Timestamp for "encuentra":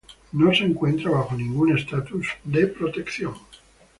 0.63-1.11